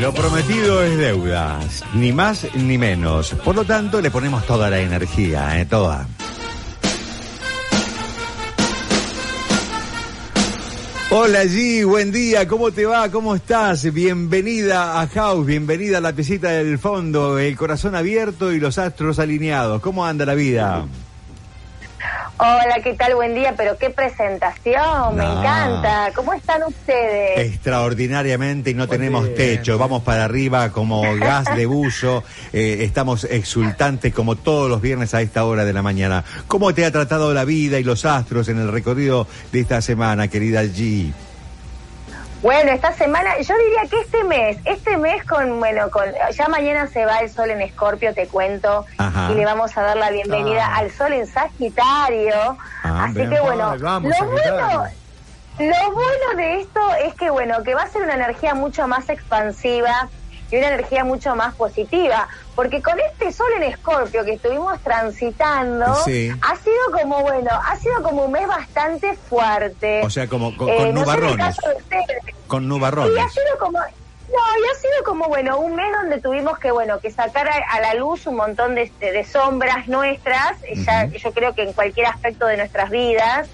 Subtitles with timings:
[0.00, 1.60] Lo prometido es deuda,
[1.94, 3.34] ni más ni menos.
[3.44, 5.66] Por lo tanto, le ponemos toda la energía, ¿eh?
[5.66, 6.06] toda.
[11.10, 13.10] Hola G, buen día, ¿cómo te va?
[13.10, 13.92] ¿Cómo estás?
[13.92, 19.18] Bienvenida a House, bienvenida a la piscita del fondo, el corazón abierto y los astros
[19.18, 19.82] alineados.
[19.82, 20.86] ¿Cómo anda la vida?
[22.44, 23.14] Hola, ¿qué tal?
[23.14, 26.10] Buen día, pero qué presentación, me encanta.
[26.12, 27.38] ¿Cómo están ustedes?
[27.38, 34.12] Extraordinariamente y no tenemos techo, vamos para arriba como gas de buzo, eh, estamos exultantes
[34.12, 36.24] como todos los viernes a esta hora de la mañana.
[36.48, 40.26] ¿Cómo te ha tratado la vida y los astros en el recorrido de esta semana,
[40.26, 41.12] querida G?
[42.42, 46.04] Bueno, esta semana, yo diría que este mes, este mes con, bueno, con,
[46.34, 48.84] ya mañana se va el sol en Escorpio, te cuento,
[49.30, 50.78] y le vamos a dar la bienvenida Ah.
[50.78, 52.34] al sol en Sagitario.
[52.82, 53.30] Ah, Así bien.
[53.30, 54.54] que bueno, Ay, vamos, lo Sagitario.
[54.56, 54.90] bueno,
[55.58, 59.08] lo bueno de esto es que bueno, que va a ser una energía mucho más
[59.08, 60.08] expansiva
[60.52, 65.94] y una energía mucho más positiva, porque con este sol en Escorpio que estuvimos transitando,
[66.04, 66.30] Sí.
[66.42, 70.02] ha sido como bueno, ha sido como un mes bastante fuerte.
[70.04, 71.56] O sea, como con, Eh, con no nubarrones.
[72.46, 73.32] Con Y ha nubarrones.
[73.32, 77.10] sido como, no, y ha sido como, bueno, un mes donde tuvimos que, bueno, que
[77.10, 81.54] sacar a, a la luz un montón de, de- de sombras nuestras, ya, yo creo
[81.54, 83.48] que en cualquier aspecto de nuestras vidas,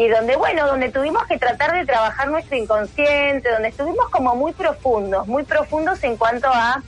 [0.00, 4.54] y donde, bueno, donde tuvimos que tratar de trabajar nuestro inconsciente, donde estuvimos como muy
[4.54, 6.82] profundos, muy profundos en cuanto a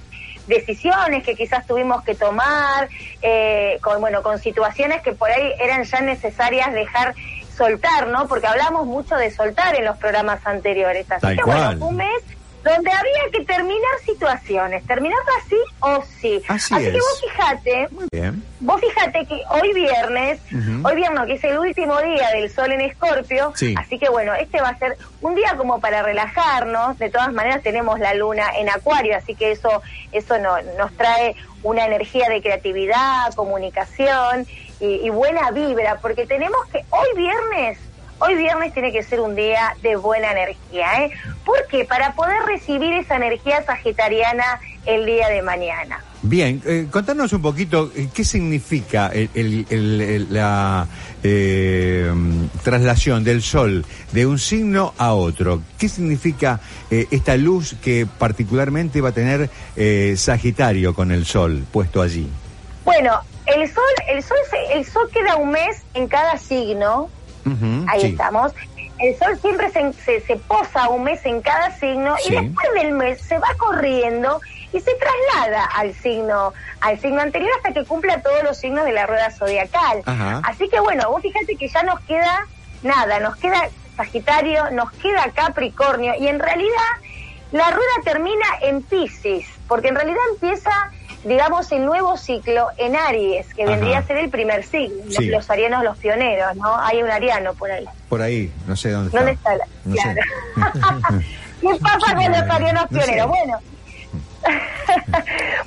[0.47, 2.89] decisiones que quizás tuvimos que tomar,
[3.21, 7.15] eh, con, bueno, con situaciones que por ahí eran ya necesarias dejar
[7.55, 8.27] soltar, ¿no?
[8.29, 11.05] Porque hablamos mucho de soltar en los programas anteriores.
[11.11, 11.59] Así Tal que cual.
[11.59, 12.23] bueno, fue un mes
[12.63, 16.43] donde había que terminar situaciones, terminarlas sí o sí.
[16.49, 16.93] Así que es.
[16.95, 18.45] vos fijate, Bien.
[18.61, 20.41] vos fíjate que hoy viernes,
[20.85, 23.75] hoy viernes que es el último día del sol en Escorpio, Sí.
[23.77, 27.63] así que bueno, este va a ser un día como para relajarnos, de todas maneras
[27.63, 32.41] tenemos la luna en Acuario, así que eso eso no, nos trae una energía de
[32.43, 34.47] creatividad, comunicación
[34.81, 37.79] y, y buena vibra, porque tenemos que hoy viernes
[38.25, 41.11] Hoy viernes tiene que ser un día de buena energía, ¿eh?
[41.45, 46.05] Porque para poder recibir esa energía sagitariana el día de mañana.
[46.23, 50.87] Bien, eh, contanos un poquito eh, qué significa el- el- el- el- la
[51.25, 52.13] eh,
[52.63, 55.61] traslación del sol de un signo a otro.
[55.79, 56.61] ¿Qué significa
[56.93, 62.29] eh, esta luz que particularmente va a tener eh, Sagitario con el sol puesto allí?
[62.85, 67.09] Bueno, el sol, el sol, se- el sol queda un mes en cada signo.
[67.89, 68.07] Ahí sí.
[68.09, 68.53] estamos.
[68.99, 72.33] El sol siempre se, se, se posa un mes en cada signo Sí.
[72.35, 74.41] y después del mes se va corriendo
[74.73, 78.93] y se traslada al signo, al signo anterior hasta que cumpla todos los signos de
[78.93, 80.03] la rueda zodiacal.
[80.07, 80.41] Ajá.
[80.45, 82.47] Así que bueno, vos fíjate que ya nos queda
[82.83, 86.93] nada, nos queda Sagitario, nos queda Capricornio y en realidad
[87.51, 90.71] la rueda termina en Pisces, porque en realidad empieza,
[91.25, 93.73] digamos, el nuevo ciclo en Aries, que Ajá.
[93.73, 95.27] vendría a ser el primer signo, Sí.
[95.27, 96.77] los arianos los pioneros, ¿no?
[96.79, 97.87] Hay un ariano por ahí.
[98.09, 99.19] Por ahí, no sé dónde está.
[99.19, 100.03] ¿Dónde está la- No sé.
[100.03, 101.23] claro.
[101.61, 103.07] ¿Qué pasa con los arianos No sé.
[103.07, 103.29] pioneros?
[103.29, 103.59] Bueno.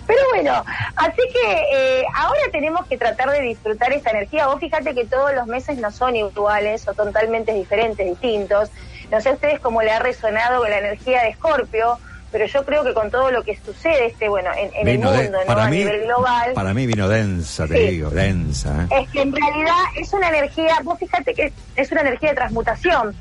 [0.05, 0.63] Pero bueno,
[0.97, 1.63] así que
[2.01, 4.47] eh, ahora tenemos que tratar de disfrutar esa energía.
[4.47, 8.69] Vos fíjate que todos los meses no son iguales o totalmente diferentes, distintos.
[9.11, 11.99] No sé a ustedes cómo le ha resonado con la energía de Escorpio,
[12.35, 15.09] pero yo creo que con todo lo que sucede este bueno en, en el Vino
[15.09, 15.45] de- mundo, ¿no?
[15.45, 16.51] para a mí, nivel global.
[16.53, 17.87] Para mí vino densa, te Sí.
[17.91, 18.83] digo, densa.
[18.91, 19.03] ¿eh?
[19.03, 22.35] Es que en realidad es una energía, vos fíjate que es, es una energía de
[22.35, 23.15] transmutación.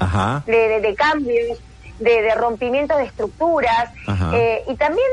[0.00, 0.42] Ajá.
[0.46, 1.58] de, de- de cambios,
[2.00, 3.88] de, de rompimientos de estructuras
[4.34, 5.06] eh, y también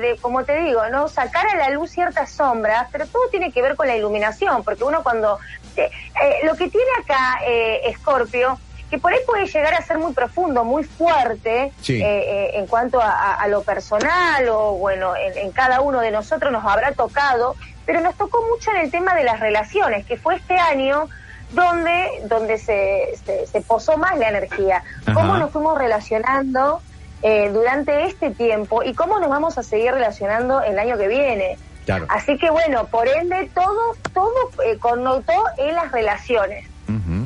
[0.00, 3.60] de, como te digo, no sacar a la luz ciertas sombras, pero todo tiene que
[3.62, 5.38] ver con la iluminación, porque uno cuando
[5.76, 5.90] eh,
[6.22, 8.58] eh, lo que tiene acá eh, Scorpio
[8.92, 11.94] que por ahí puede llegar a ser muy profundo, muy fuerte Sí.
[12.02, 16.00] eh, eh, en cuanto a, a- a lo personal o bueno, en, en cada uno
[16.00, 17.56] de nosotros nos habrá tocado,
[17.86, 21.08] pero nos tocó mucho en el tema de las relaciones, que fue este año
[21.52, 24.82] donde, donde se, se, se posó más la energía.
[25.06, 25.14] Ajá.
[25.14, 26.82] Cómo nos fuimos relacionando
[27.22, 31.56] eh, durante este tiempo y cómo nos vamos a seguir relacionando el año que viene.
[31.86, 32.04] Claro.
[32.10, 34.32] Así que bueno, por ende todo, todo
[34.66, 36.66] eh, connotó en las relaciones.
[36.88, 37.21] Ujú.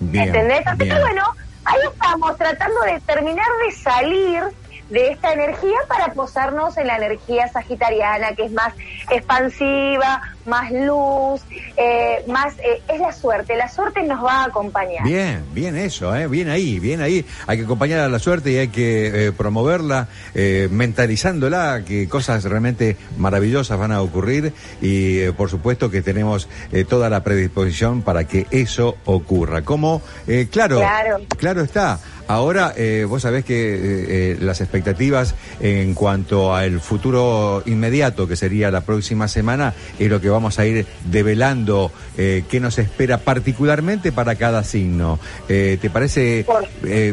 [0.00, 0.66] Bien, ¿Entendés?
[0.66, 0.96] Así bien.
[0.96, 1.22] que bueno,
[1.64, 4.42] ahí estamos tratando de terminar de salir
[4.90, 8.74] de esta energía para posarnos en la energía sagitariana, que es más
[9.10, 11.42] expansiva, más luz,
[11.76, 13.56] eh, más eh, es la suerte.
[13.56, 15.04] La suerte nos va a acompañar.
[15.04, 16.26] Bien, bien eso, ¿eh?
[16.26, 17.24] bien ahí, bien ahí.
[17.46, 22.96] Hay que acompañar a la suerte y hay que eh, promoverla, mentalizándola, que cosas realmente
[23.16, 26.48] maravillosas van a ocurrir y por supuesto que tenemos
[26.88, 29.62] toda la predisposición para que eso ocurra.
[29.62, 30.02] Como,
[30.50, 32.00] claro, claro, claro está.
[32.30, 38.36] Ahora, eh, vos sabés que eh, eh, las expectativas en cuanto al futuro inmediato, que
[38.36, 44.12] sería la próxima semana, es lo que vamos a ir develando qué nos espera particularmente
[44.12, 45.18] para cada signo.
[45.48, 46.46] ¿Te parece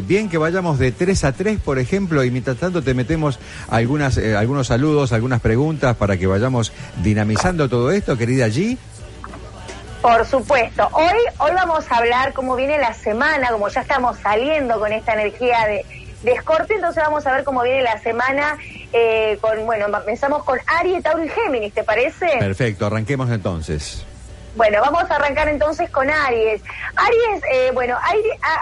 [0.06, 4.18] bien que vayamos de 3 a 3, por ejemplo, y mientras tanto te metemos algunas,
[4.18, 6.72] algunos saludos, algunas preguntas para que vayamos
[7.02, 8.76] dinamizando todo esto, querida G?
[10.02, 10.88] Por supuesto.
[10.92, 15.14] Hoy, hoy vamos a hablar cómo viene la semana, como ya estamos saliendo con esta
[15.14, 15.84] energía de,
[16.22, 18.56] de Scorpio, entonces vamos a ver cómo viene la semana
[18.92, 22.28] eh, con, bueno, empezamos con Aries, Tauro y Géminis, ¿te parece?
[22.38, 24.04] Perfecto, arranquemos entonces.
[24.56, 26.62] Bueno, vamos a arrancar entonces con Aries.
[26.96, 27.96] Aries, eh, bueno,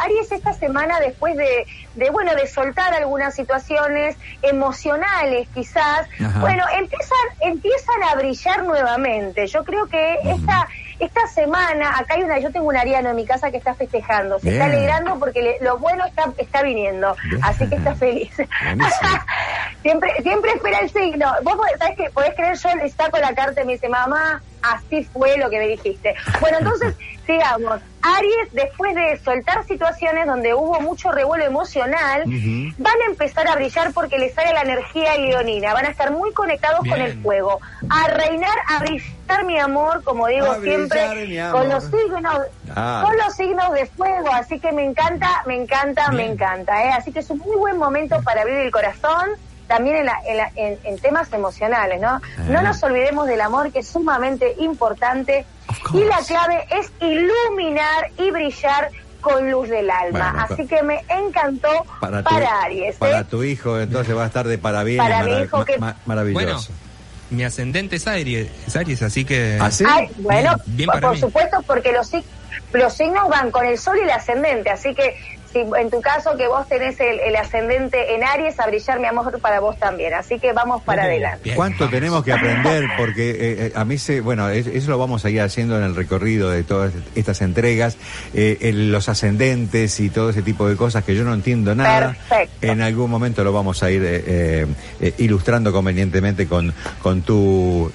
[0.02, 6.08] Aries esta semana después de, de, bueno, de soltar algunas situaciones emocionales quizás,
[6.40, 9.46] bueno, empiezan, empiezan a brillar nuevamente.
[9.46, 10.66] Yo creo que esta
[10.98, 14.38] esta semana, acá hay una, yo tengo un ariano en mi casa que está festejando,
[14.38, 18.30] se está alegrando porque lo bueno está, está viniendo, así que está feliz.
[19.82, 21.30] siempre, siempre espera el signo.
[21.42, 25.04] Vos sabés que podés creer, yo le saco la carta y me dice, mamá, así
[25.04, 26.14] fue lo que me dijiste.
[26.40, 26.94] Bueno, entonces,
[27.26, 27.80] sigamos.
[28.06, 32.22] Aries, después de soltar situaciones donde hubo mucho revuelo emocional,
[32.78, 35.74] van a empezar a brillar porque les sale la energía leonina.
[35.74, 37.60] Van a estar muy conectados con el fuego.
[37.90, 42.38] A reinar, a brillar mi amor, como digo siempre, con los signos,
[42.74, 44.28] con los signos de fuego.
[44.32, 46.84] Así que me encanta, me encanta, me encanta.
[46.84, 46.90] ¿eh?
[46.92, 49.30] Así que es un muy buen momento para abrir el corazón
[49.66, 50.08] también
[50.54, 52.20] en, en, temas emocionales, ¿no?
[52.48, 55.44] No nos olvidemos del amor, que es sumamente importante.
[55.94, 58.90] Y la clave es iluminar y brillar
[59.20, 60.46] con luz del alma.
[60.48, 61.68] Así que me encantó
[62.00, 62.22] para,
[62.62, 62.94] Aries.
[62.94, 62.98] ¿eh?
[62.98, 65.04] Para tu hijo, entonces va a estar de parabienes.
[65.04, 65.78] Para mi hijo, que...
[66.04, 66.72] maravilloso.
[67.30, 69.58] mi ascendente es Aries, es Aries así que...
[69.60, 70.56] ¿Ah, bueno,
[71.00, 72.10] por, supuesto, porque los,
[72.72, 75.16] los signos van con el sol y el ascendente, así que
[75.60, 79.60] en tu caso que vos tenés el, ascendente en Aries, a brillar mi amor para
[79.60, 80.14] vos también.
[80.14, 81.52] Así que vamos para adelante.
[81.54, 82.84] ¿Cuánto tenemos que aprender?
[82.96, 85.94] Porque eh, eh, a mí se, bueno, eso lo vamos a ir haciendo en el
[85.94, 87.96] recorrido de todas estas entregas,
[88.34, 92.16] eh, los ascendentes y todo ese tipo de cosas que yo no entiendo nada.
[92.28, 92.66] Perfecto.
[92.66, 94.68] En algún momento lo vamos a ir
[95.18, 96.72] ilustrando convenientemente con,
[97.02, 97.90] con tu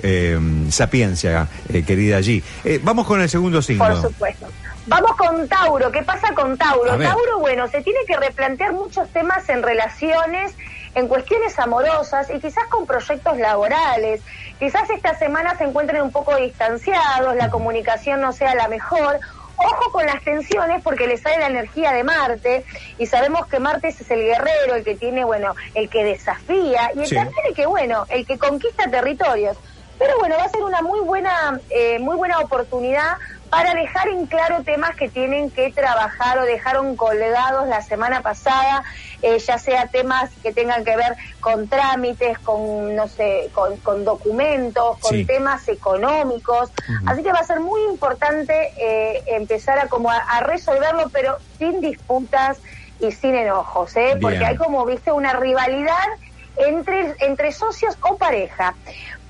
[0.69, 1.47] sapiencia,
[1.85, 2.43] querida allí.
[2.83, 3.85] vamos con el segundo signo.
[3.85, 4.47] Por supuesto.
[4.91, 5.89] Vamos con Tauro.
[5.89, 6.97] ¿Qué pasa con Tauro?
[6.97, 10.53] Tauro, bueno, se tiene que replantear muchos temas en relaciones,
[10.95, 14.21] en cuestiones amorosas y quizás con proyectos laborales.
[14.59, 19.17] Quizás esta semana se encuentren un poco distanciados, la comunicación no sea la mejor.
[19.55, 22.65] Ojo con las tensiones porque le sale la energía de Marte
[22.97, 27.03] y sabemos que Marte es el guerrero, el que tiene, bueno, el que desafía y
[27.03, 29.55] el también el que, bueno, el que conquista territorios.
[29.97, 33.17] Pero bueno, va a ser una muy buena, eh, muy buena oportunidad
[33.51, 38.81] para dejar en claro temas que tienen que trabajar o dejaron colgados la semana pasada,
[39.21, 44.97] eh, ya sea temas que tengan que ver con trámites, con, no sé, con, documentos,
[44.99, 46.71] con temas económicos.
[47.05, 51.81] Así que va a ser muy importante eh, empezar a, como a, resolverlo, pero sin
[51.81, 52.57] disputas
[53.01, 54.17] y sin enojos, ¿eh?
[54.21, 56.07] porque hay como, viste, una rivalidad
[56.55, 58.75] entre, entre socios o pareja.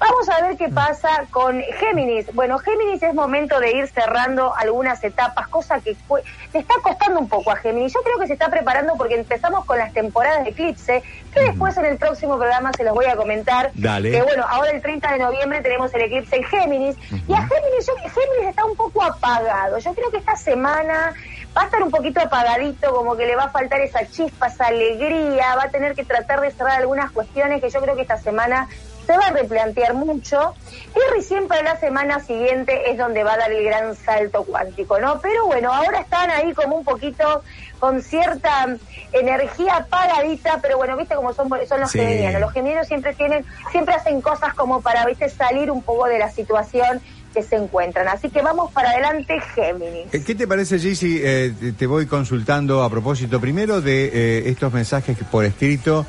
[0.02, 2.34] Vamos a ver qué pasa con Géminis.
[2.34, 7.20] Bueno, Géminis es momento de ir cerrando algunas etapas, cosa que fue, le está costando
[7.20, 7.94] un poco a Géminis.
[7.94, 11.78] Yo creo que se está preparando porque empezamos con las temporadas de eclipse, que después
[11.78, 13.70] en el próximo programa se los voy a comentar.
[13.76, 14.10] Dale.
[14.10, 16.96] Que bueno, ahora el 30 de noviembre tenemos el eclipse en Géminis.
[17.12, 19.78] Y a Géminis, yo, Géminis está un poco apagado.
[19.78, 21.14] Yo creo que esta semana
[21.56, 24.68] va a estar un poquito apagadito, como que le va a faltar esa chispa, esa
[24.68, 28.18] alegría, va a tener que tratar de cerrar algunas cuestiones que yo creo que esta
[28.18, 28.68] semana
[29.06, 30.56] se va a replantear mucho
[30.96, 35.00] y recién para la semana siguiente es donde va a dar el gran salto cuántico,
[35.00, 35.20] ¿no?
[35.22, 37.44] Pero bueno, ahora están ahí como un poquito
[37.80, 38.68] con cierta
[39.12, 42.42] energía paradita, pero bueno, viste cómo son, son los geminianos.
[42.42, 46.30] Los geminianos siempre tienen, siempre hacen cosas como para, viste, salir un poco de la
[46.30, 47.02] situación
[47.34, 48.08] que se encuentran.
[48.08, 50.14] Así que vamos para adelante, Géminis.
[50.14, 51.20] Eh, ¿Qué te parece, Gigi?
[51.22, 56.06] Eh, te voy consultando a propósito primero de eh, estos mensajes por escrito.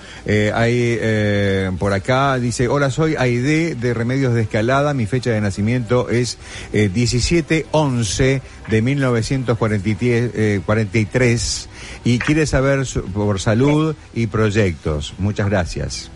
[0.54, 1.00] hay
[1.78, 6.38] por acá, dice, hola, soy Aide de Remedios de Escalada, mi fecha de nacimiento es
[6.72, 11.68] 17-11 de 1943
[12.04, 15.14] y quiere saber por salud y proyectos.
[15.18, 16.11] Muchas gracias.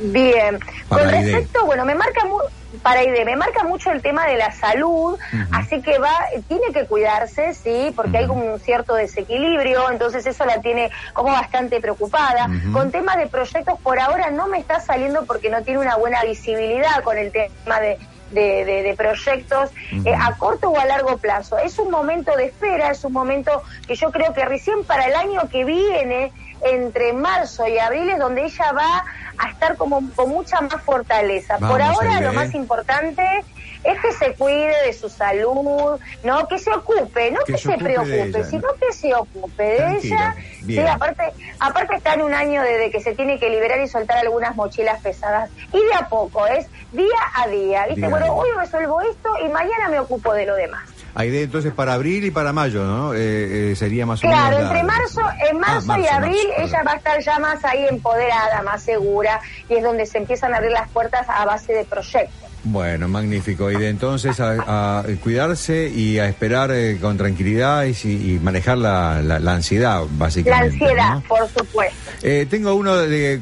[0.00, 0.58] Bien,
[0.88, 2.42] con respecto, bueno, me marca muy
[2.82, 5.18] para ID, me marca mucho el tema de la salud,
[5.52, 6.12] así que va,
[6.48, 11.30] tiene que cuidarse, sí, porque hay como un cierto desequilibrio, entonces eso la tiene como
[11.30, 12.48] bastante preocupada.
[12.72, 16.22] Con temas de proyectos, por ahora no me está saliendo porque no tiene una buena
[16.22, 17.98] visibilidad con el tema de,
[18.32, 19.70] de, proyectos
[20.04, 21.58] eh, a corto o a largo plazo.
[21.58, 25.14] Es un momento de espera, es un momento que yo creo que recién para el
[25.14, 26.32] año que viene,
[26.64, 29.04] entre marzo y abril, es donde ella va
[29.38, 31.58] a estar como con mucha más fortaleza.
[31.58, 33.44] Por ahora lo más importante
[33.84, 38.44] es que se cuide de su salud, no que se ocupe, no que, se, preocupe,
[38.44, 40.34] sino que se ocupe de ella.
[40.64, 41.22] Sí, aparte,
[41.60, 45.02] aparte está en un año desde que se tiene que liberar y soltar algunas mochilas
[45.02, 45.50] pesadas.
[45.72, 47.86] Y de a poco, es día a día.
[47.88, 50.93] Dice, bueno, hoy resuelvo esto y mañana me ocupo de lo demás.
[51.16, 53.14] Hay de entonces para abril y para mayo, ¿no?
[53.14, 54.40] Eh, eh, sería más o menos.
[54.40, 57.86] Claro, entre marzo, en ah, marzo, y abril ella va a estar ya más ahí
[57.88, 61.84] empoderada, más segura, y es donde se empiezan a abrir las puertas a base de
[61.84, 62.53] proyectos.
[62.64, 63.70] Bueno, magnífico.
[63.70, 69.18] Y de entonces a, cuidarse y a esperar eh, con tranquilidad y, manejar la,
[69.52, 70.78] ansiedad, básicamente.
[70.78, 71.94] La ansiedad, por supuesto.
[72.22, 73.38] Eh, tengo uno de.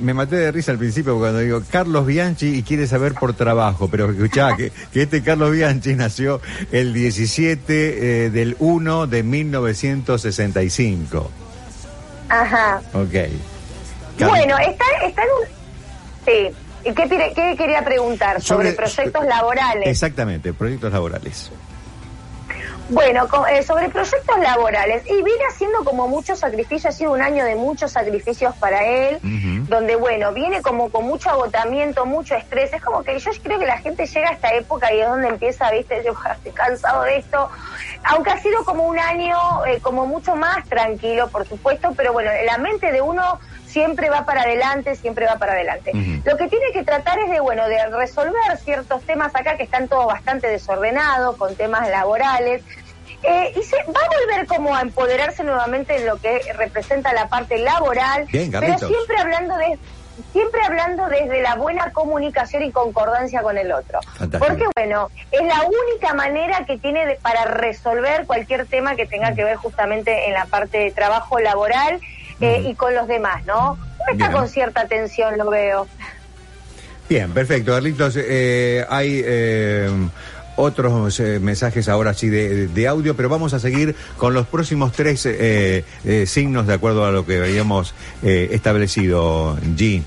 [0.00, 3.88] Me maté de risa al principio cuando digo Carlos Bianchi y quiere saber por trabajo,
[3.88, 11.30] pero escuchá que, que este Carlos Bianchi nació el 17 eh, del 1 de 1965.
[12.28, 12.82] Ajá.
[12.92, 13.14] Ok.
[14.18, 15.46] Bueno, está, está en un.
[16.26, 16.50] Sí.
[16.82, 18.40] ¿Qué, qué quería preguntar?
[18.40, 19.86] Sobre, proyectos laborales.
[19.86, 21.50] Exactamente, proyectos laborales.
[22.90, 27.44] Bueno, eh, sobre proyectos laborales, y viene haciendo como mucho sacrificio, ha sido un año
[27.44, 29.18] de muchos sacrificios para él,
[29.68, 33.66] donde bueno, viene como con mucho agotamiento, mucho estrés, es como que yo creo que
[33.66, 37.18] la gente llega a esta época y es donde empieza, viste, yo estoy cansado de
[37.18, 37.50] esto,
[38.04, 42.30] aunque ha sido como un año eh, como mucho más tranquilo, por supuesto, pero bueno,
[42.46, 45.92] la mente de uno siempre va para adelante, siempre va para adelante.
[46.24, 49.88] Lo que tiene que tratar es de, bueno, de resolver ciertos temas acá que están
[49.88, 52.62] todos bastante desordenados, con temas laborales.
[53.22, 57.28] Eh, y se va a volver como a empoderarse nuevamente en lo que representa la
[57.28, 59.78] parte laboral, pero siempre hablando de
[60.32, 64.00] siempre hablando desde la buena comunicación y concordancia con el otro.
[64.38, 69.44] Porque bueno, es la única manera que tiene para resolver cualquier tema que tenga que
[69.44, 72.00] ver justamente en la parte de trabajo laboral
[72.40, 73.78] eh, y con los demás, ¿no?
[74.10, 75.86] está con cierta atención, lo veo.
[77.08, 78.14] Bien, perfecto, Carlitos.
[78.16, 79.90] Eh, hay eh,
[80.56, 85.28] otros mensajes ahora sí de, audio, pero vamos a seguir con los próximos tres
[86.26, 90.02] signos de acuerdo a lo que habíamos establecido, G.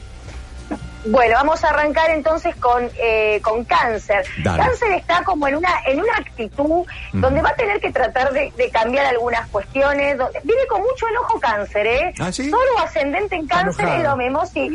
[1.06, 4.26] Bueno, vamos a arrancar entonces con, eh, con cáncer.
[4.44, 8.52] Cáncer está como en una, en una actitud donde va a tener que tratar de,
[8.72, 10.18] cambiar algunas cuestiones.
[10.44, 12.14] viene con mucho enojo cáncer, ¿eh?
[12.20, 14.70] ¿Ah, Solo ascendente en cáncer es lo mismo, sí.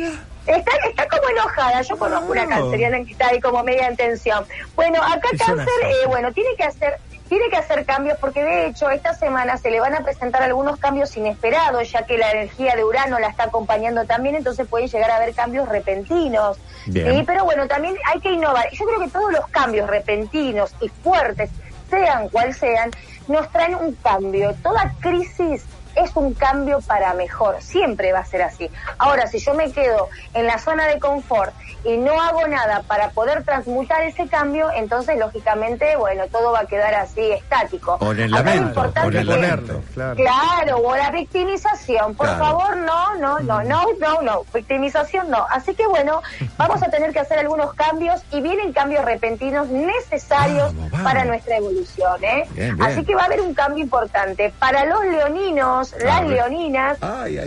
[0.45, 1.81] Está, está como enojada.
[1.81, 4.45] Yo conozco una canceriana que está ahí como media en tensión.
[4.75, 8.89] Bueno, acá cáncer, eh, bueno, tiene que hacer tiene que hacer cambios porque de hecho
[8.89, 12.83] esta semana se le van a presentar algunos cambios inesperados, ya que la energía de
[12.83, 16.57] Urano la está acompañando también, entonces pueden llegar a haber cambios repentinos.
[16.85, 17.23] ¿sí?
[17.25, 18.69] Pero bueno, también hay que innovar.
[18.71, 21.49] Yo creo que todos los cambios repentinos y fuertes,
[21.89, 22.91] sean cual sean,
[23.27, 24.55] nos traen un cambio.
[24.63, 25.65] Toda crisis
[25.97, 28.69] es un cambio para mejor, siempre va a ser así.
[28.97, 33.09] Ahora, si yo me quedo en la zona de confort y no hago nada para
[33.09, 37.97] poder transmutar ese cambio, entonces lógicamente, bueno, todo va a quedar así estático.
[37.99, 40.15] O en el lamento, o en el lamento, claro.
[40.15, 42.15] Claro, o la victimización.
[42.15, 45.45] Por favor, no, no, no, no, no, no, victimización no.
[45.49, 46.21] Así que bueno,
[46.57, 50.73] vamos a tener que hacer algunos cambios y vienen cambios repentinos necesarios
[51.03, 52.47] para nuestra evolución, ¿eh?
[52.81, 54.53] Así que va a haber un cambio importante.
[54.59, 56.97] Para los leoninos, las leoninas,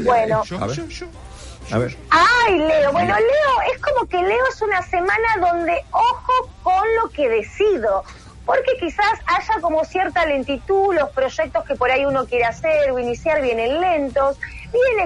[0.00, 0.42] bueno...
[1.72, 1.96] A ver.
[2.10, 2.92] Ay, Leo.
[2.92, 8.04] Bueno, Leo, es como que Leo es una semana donde ojo con lo que decido.
[8.44, 12.98] Porque quizás haya como cierta lentitud, los proyectos que por ahí uno quiere hacer o
[12.98, 14.38] iniciar vienen lentos.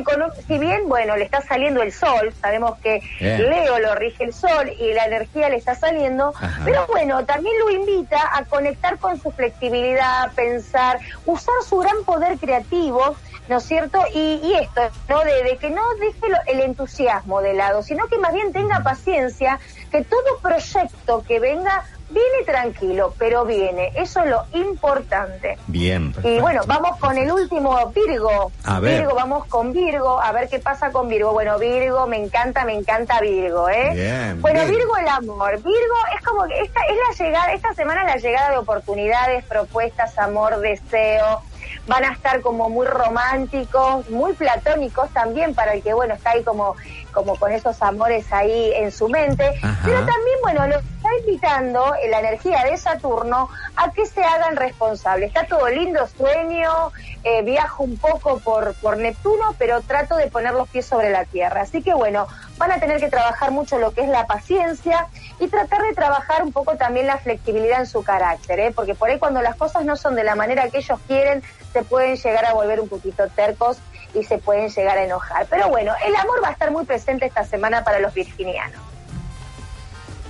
[0.04, 4.34] Con, si bien, bueno, le está saliendo el sol, sabemos que Leo lo rige el
[4.34, 9.20] sol y la energía le está saliendo, pero bueno, también lo invita a conectar con
[9.20, 13.16] su flexibilidad, pensar, usar su gran poder creativo
[13.48, 13.98] ¿no es cierto?
[14.14, 15.20] Y, esto, ¿no?
[15.20, 19.58] De, que no deje el entusiasmo de lado, sino que más bien tenga paciencia,
[19.90, 23.90] que todo proyecto que venga Viene tranquilo, pero viene.
[23.96, 25.56] Eso es lo importante.
[25.66, 26.14] Bien.
[26.22, 28.52] Y bueno, vamos con el último Virgo.
[28.64, 29.00] A ver.
[29.00, 31.32] Virgo, vamos con Virgo, a ver qué pasa con Virgo.
[31.32, 33.90] Bueno, Virgo, me encanta, me encanta Virgo, ¿eh?
[33.94, 34.72] Bien, bueno, bien.
[34.72, 35.52] Virgo el amor.
[35.62, 39.44] Virgo es como que esta es la llegada, esta semana es la llegada de oportunidades,
[39.44, 41.42] propuestas, amor, deseo.
[41.86, 46.42] Van a estar como muy románticos, muy platónicos también para el que bueno está ahí
[46.42, 46.76] como
[47.12, 49.80] como con esos amores ahí en su mente, Ajá.
[49.84, 55.28] pero también bueno lo está invitando la energía de Saturno a que se hagan responsables.
[55.28, 56.92] Está todo lindo, sueño,
[57.22, 61.26] eh, viajo un poco por, por Neptuno, pero trato de poner los pies sobre la
[61.26, 61.62] tierra.
[61.62, 65.08] Así que bueno, van a tener que trabajar mucho lo que es la paciencia
[65.38, 68.72] y tratar de trabajar un poco también la flexibilidad en su carácter, ¿eh?
[68.74, 71.42] porque por ahí cuando las cosas no son de la manera que ellos quieren,
[71.72, 73.78] se pueden llegar a volver un poquito tercos
[74.14, 75.46] y se pueden llegar a enojar.
[75.50, 78.93] Pero bueno, el amor va a estar muy presente esta semana para los virginianos.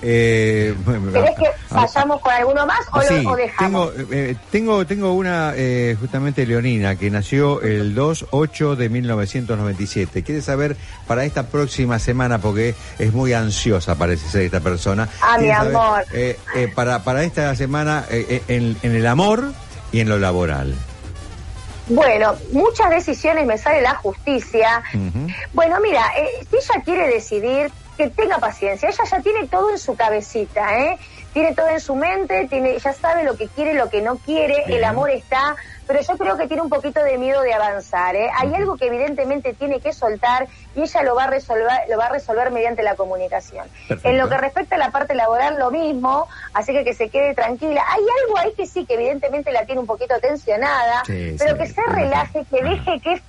[0.07, 0.75] Eh,
[1.13, 3.95] ¿Querés que vayamos con alguno más o, sí, lo, o dejamos?
[3.95, 10.23] Tengo, eh, tengo, tengo una eh, justamente leonina que nació el 2-8 de 1997.
[10.23, 15.09] Quiere saber para esta próxima semana, porque es muy ansiosa, parece ser esta persona.
[15.23, 16.05] Ah, mi saber, amor.
[16.13, 19.53] eh, eh, para, para esta semana, eh, en, en el amor
[19.91, 20.75] y en lo laboral.
[21.87, 24.83] Bueno, muchas decisiones me sale la justicia.
[25.53, 28.89] Bueno, mira, eh, si ella quiere decidir, que tenga paciencia.
[28.89, 30.99] Ella ya tiene todo en su cabecita, ¿eh?
[31.33, 34.63] Tiene todo en su mente, tiene, ya sabe lo que quiere, lo que no quiere,
[34.67, 34.79] Bien.
[34.79, 38.31] el amor está, pero yo creo que tiene un poquito de miedo de avanzar, ¿eh?
[38.39, 40.47] Hay algo que evidentemente tiene que soltar
[40.77, 43.67] y ella lo va a resolver, lo va a resolver mediante la comunicación.
[43.89, 44.09] Perfecto.
[44.09, 47.35] En lo que respecta a la parte laboral, lo mismo, así que que se quede
[47.35, 47.85] tranquila.
[47.89, 51.59] Hay algo ahí que sí, que evidentemente la tiene un poquito tensionada, Sí, pero sí,
[51.59, 53.21] que se relaje, que deje que,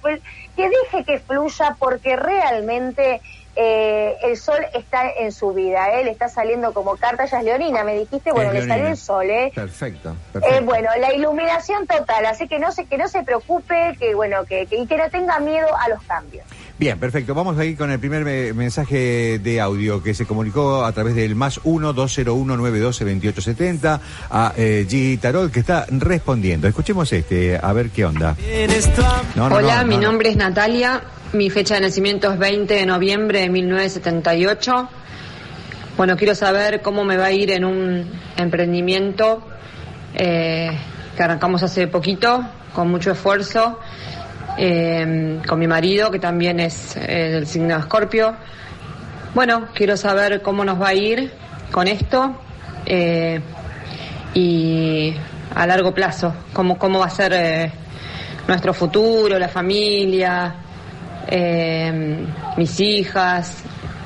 [0.56, 3.22] que deje que fluya, porque realmente
[3.56, 6.04] eh, el sol está en su vida, ¿eh?
[6.04, 9.30] le está saliendo como carta, ella es leonina, me dijiste, bueno, le salió el sol,
[9.30, 9.52] ¿eh?
[9.56, 14.14] Perfecto, Eh, bueno, la iluminación total, así que no se, que no se preocupe, que
[14.16, 16.46] bueno, que, que- y que no tenga miedo a los cambios.
[16.78, 17.34] Bien, perfecto.
[17.34, 21.16] Vamos a ir con el primer me- mensaje de audio que se comunicó a través
[21.16, 25.18] del más 1-201-912-2870 a eh, G.
[25.20, 26.68] Tarot que está respondiendo.
[26.68, 28.36] Escuchemos este, a ver qué onda.
[29.36, 30.08] No, no, Hola, no, mi no, no.
[30.10, 31.02] nombre es Natalia,
[31.32, 34.90] mi fecha de nacimiento es 20 de noviembre de 1978.
[35.96, 39.48] Bueno, quiero saber cómo me va a ir en un emprendimiento
[40.14, 40.78] eh,
[41.16, 43.80] que arrancamos hace poquito, con mucho esfuerzo,
[44.58, 48.36] eh, con mi marido, que también es del signo Escorpio.
[49.36, 51.30] Bueno, quiero saber cómo nos va a ir
[51.70, 52.34] con esto
[52.86, 53.42] eh,
[54.34, 55.14] y
[55.54, 57.72] a largo plazo, cómo, cómo va a ser eh,
[58.48, 60.56] nuestro futuro, la familia,
[61.28, 63.58] eh, mis hijas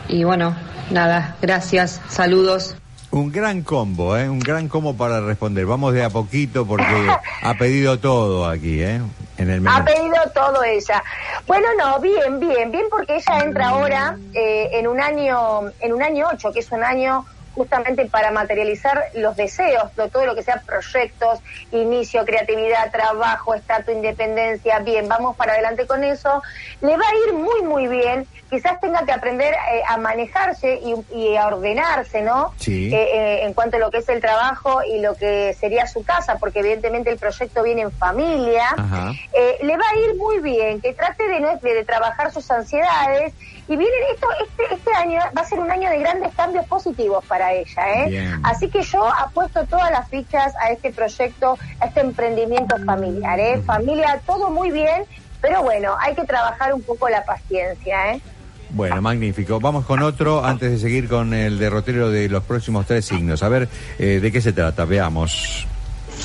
[0.07, 0.55] y bueno,
[0.89, 2.75] nada, gracias, saludos.
[3.11, 4.27] Un gran combo, ¿eh?
[4.27, 5.67] Un gran combo para responder.
[5.67, 7.07] Vamos de a poquito porque
[7.43, 8.99] ha pedido todo aquí, ¿eh?
[9.39, 9.75] En el menú.
[9.75, 11.03] Ha pedido todo ella.
[11.47, 16.03] Bueno, no, bien, bien, bien porque ella entra ahora eh, en un año, en un
[16.03, 17.25] año 8, que es un año
[17.63, 21.39] justamente para materializar los deseos, lo- todo lo que sea proyectos,
[21.73, 26.41] inicio, creatividad, trabajo, estatus, independencia, bien, vamos para adelante con eso.
[26.79, 28.25] Le va a ir muy, muy bien.
[28.49, 32.53] Quizás tenga que aprender eh, a manejarse y, y a ordenarse, ¿no?
[32.57, 32.93] Sí.
[32.93, 36.03] Eh, eh, en cuanto a lo que es el trabajo y lo que sería su
[36.05, 38.67] casa, porque evidentemente el proyecto viene en familia.
[39.33, 42.49] Eh, le va a ir muy bien, que trate de, no- de, de trabajar sus
[42.49, 43.33] ansiedades
[43.69, 47.23] y viene esto este, este año va a ser un año de grandes cambios positivos
[47.25, 48.09] para ella, ¿eh?
[48.09, 48.39] Bien.
[48.43, 53.61] Así que yo apuesto todas las fichas a este proyecto, a este emprendimiento familiar, ¿eh?
[53.63, 55.03] Familia, todo muy bien,
[55.39, 58.21] pero bueno, hay que trabajar un poco la paciencia, ¿eh?
[58.71, 59.59] Bueno, magnífico.
[59.59, 63.43] Vamos con otro antes de seguir con el derrotero de los próximos tres signos.
[63.43, 64.85] A ver, eh, ¿de qué se trata?
[64.85, 65.67] Veamos.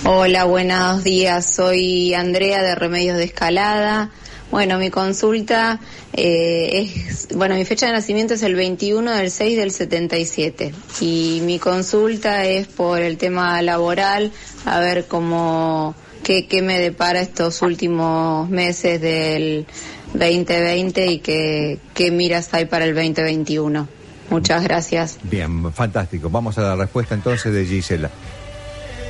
[0.05, 1.47] Hola, buenos días.
[1.47, 4.11] Soy Andrea de Remedios de Escalada.
[4.51, 5.81] Bueno, mi consulta
[6.13, 11.41] eh, es, bueno, mi fecha de nacimiento es el 21 del 6 del 77 y
[11.45, 14.31] mi consulta es por el tema laboral,
[14.65, 19.67] a ver cómo, qué, qué me depara estos últimos meses del
[20.15, 23.89] 2020 y qué, qué miras hay para el 2021.
[24.31, 25.19] Muchas gracias.
[25.23, 26.31] Bien, fantástico.
[26.31, 28.11] Vamos a la respuesta entonces de Gisela.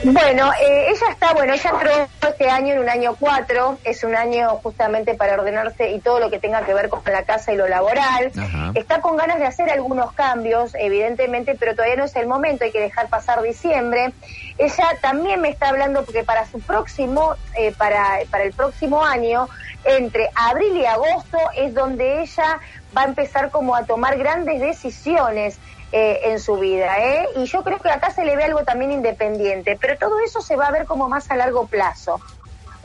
[0.04, 4.14] Bueno, eh, ella está, bueno, ella entró este año en un año 4, es un
[4.14, 7.56] año justamente para ordenarse y todo lo que tenga que ver con la casa y
[7.56, 8.30] lo laboral.
[8.38, 8.72] Ajá.
[8.74, 12.72] Está con ganas de hacer algunos cambios, evidentemente, pero todavía no es el momento, hay
[12.72, 14.12] que dejar pasar diciembre.
[14.58, 19.48] Ella también me está hablando porque para su próximo, eh, para, para el próximo año,
[19.84, 22.60] entre abril y agosto es donde ella
[22.96, 25.58] va a empezar como a tomar grandes decisiones
[25.96, 26.98] eh, en su vida.
[26.98, 27.28] ¿eh?
[27.36, 30.56] Y yo creo que acá se le ve algo también independiente, pero todo eso se
[30.56, 32.20] va a ver como más a largo plazo.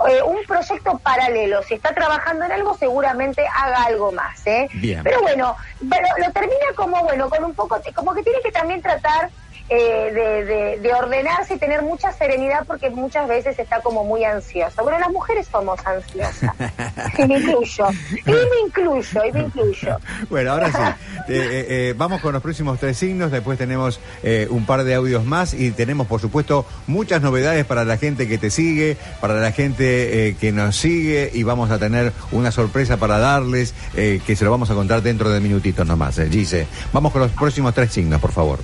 [0.07, 4.45] Eh, un proyecto paralelo, si está trabajando en algo, seguramente haga algo más.
[4.45, 4.69] ¿eh?
[4.75, 5.01] Bien.
[5.03, 5.55] Pero bueno,
[5.89, 9.31] pero lo termina como, bueno, con un poco, como que tiene que también tratar
[9.69, 14.23] eh, de, de, de, ordenarse y tener mucha serenidad porque muchas veces está como muy
[14.23, 14.81] ansiosa.
[14.81, 16.53] Bueno, las mujeres somos ansiosas.
[17.17, 17.87] y me incluyo.
[18.25, 19.97] Y me incluyo, y me incluyo.
[20.29, 20.79] Bueno, ahora sí.
[21.29, 23.29] Eh, eh, eh, vamos con los próximos tres signos.
[23.31, 27.85] Después tenemos eh, un par de audios más y tenemos, por supuesto, muchas novedades para
[27.85, 32.13] la gente que te sigue, para la gente que nos sigue y vamos a tener
[32.31, 36.19] una sorpresa para darles eh, que se lo vamos a contar dentro de minutitos nomás,
[36.29, 36.67] Gise.
[36.93, 38.59] Vamos con los próximos tres signos, por favor.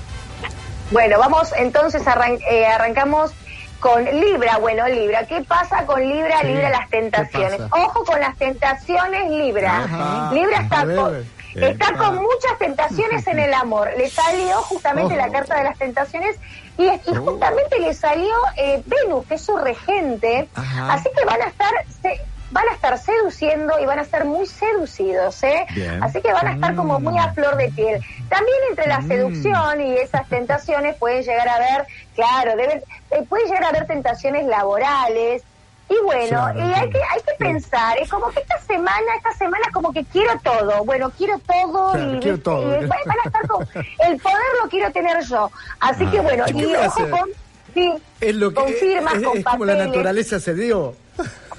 [0.91, 3.31] Bueno, vamos entonces, arran eh, arrancamos
[3.79, 4.57] con Libra.
[4.57, 6.39] Bueno, Libra, ¿qué pasa con Libra?
[6.41, 7.59] Sí, Libra, las tentaciones.
[7.71, 9.83] Ojo con las tentaciones, Libra.
[9.83, 10.31] Ajá.
[10.33, 11.35] Libra está con...
[11.55, 13.89] Está con muchas tentaciones en el amor.
[13.97, 16.35] Le salió justamente la carta de las tentaciones
[16.77, 20.49] y, y justamente le salió eh, Venus, que es su regente.
[20.53, 20.91] Ajá.
[20.95, 21.71] Así que van a estar
[22.01, 22.19] se-
[22.51, 25.65] van a estar seduciendo y van a estar muy seducidos, ¿eh?
[25.73, 26.03] Bien.
[26.03, 28.01] Así que van a estar como muy a flor de piel.
[28.29, 33.45] También entre la seducción y esas tentaciones pueden llegar a haber, claro, deben, eh, puede
[33.45, 35.43] llegar a haber tentaciones laborales.
[35.87, 39.33] Y bueno, Claro, y hay que, hay que pensar, es como que esta semana, esta
[39.33, 42.81] semana es como que quiero todo, bueno, quiero todo Claro, y, quiero todo.
[42.81, 45.51] y van a estar con, el poder lo quiero tener yo.
[45.79, 47.29] Así que bueno, ¿Y ojo con,
[47.75, 50.95] sí, Es lo que con firmas, es, con es como la naturaleza se dio.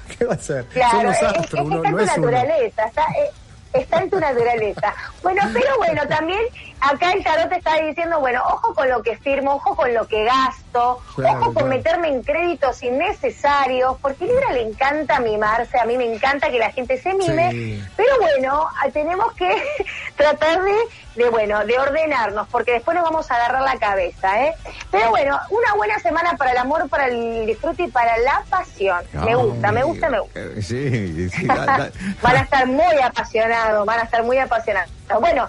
[0.18, 0.64] ¿Qué va a hacer?
[0.66, 2.30] Claro, Son los es, es uno está en no tu es uno.
[2.30, 3.30] naturaleza, está, eh,
[3.72, 4.94] está en tu naturaleza.
[5.22, 6.40] Bueno, pero bueno, también
[6.80, 10.06] acá el tarot te está diciendo, bueno, ojo con lo que firmo, ojo con lo
[10.06, 11.68] que gasto, Claro, ojo con claro.
[11.68, 16.58] meterme en créditos innecesarios, porque a Libra le encanta mimarse, a mí me encanta que
[16.58, 17.84] la gente se mime, Sí.
[17.96, 19.62] pero bueno, ah, tenemos que
[20.16, 20.74] tratar de,
[21.16, 24.54] de, bueno, de ordenarnos, porque después nos vamos a agarrar la cabeza, ¿eh?
[24.90, 29.02] Pero bueno, una buena semana para el amor, para el disfrute y para la pasión.
[29.12, 30.40] Me gusta, me gusta, me gusta.
[30.40, 31.46] Eh, Sí, sí.
[32.22, 34.90] van a estar muy apasionados, van a estar muy apasionados.
[35.20, 35.48] Bueno,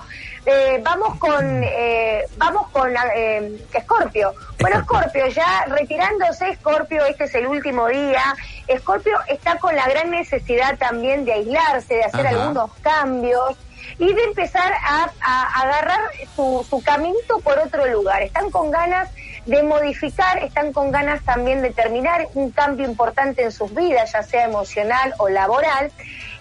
[0.50, 4.34] eh, vamos con eh, vamos con eh, Scorpio.
[4.62, 8.34] Bueno, Scorpio, ya retirándose Scorpio, este es el último día.
[8.80, 12.42] Scorpio está con la gran necesidad también de aislarse, de hacer Ajá.
[12.42, 13.58] algunos cambios
[14.00, 16.00] y de empezar a, a agarrar
[16.34, 18.22] su, su caminito por otro lugar.
[18.22, 19.10] Están con ganas
[19.46, 24.24] de modificar, están con ganas también de terminar un cambio importante en sus vidas, ya
[24.24, 25.92] sea emocional o laboral.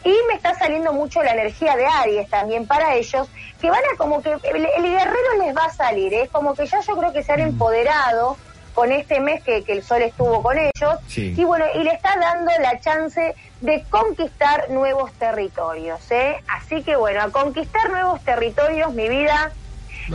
[0.08, 3.28] Y me está saliendo mucho la energía de Aries también para ellos,
[3.60, 6.22] que van a como que el, el guerrero les va a salir, ¿eh?
[6.22, 8.36] es como que ya yo creo que se han empoderado
[8.72, 11.34] con este mes que, que el sol estuvo con ellos Sí.
[11.36, 16.36] y bueno y le está dando la chance de conquistar nuevos territorios ¿eh?
[16.46, 19.50] así que bueno a conquistar nuevos territorios mi vida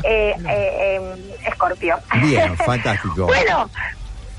[0.04, 3.26] eh, eh, eh, Escorpio Bien, fantástico.
[3.26, 3.68] bueno